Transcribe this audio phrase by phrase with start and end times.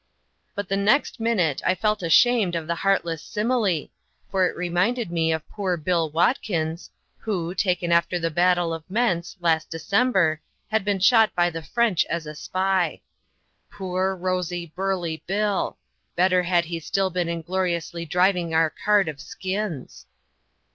[0.55, 3.89] But the next minute I felt ashamed of the heartless simile,
[4.31, 6.89] for it reminded me of poor Bill Watkins,
[7.19, 10.41] who, taken after the battle of Mentz, last December,
[10.71, 13.01] had been shot by the French as a spy.
[13.69, 15.77] Poor, rosy, burly Bill!
[16.15, 20.07] better had he still been ingloriously driving our cart of skins.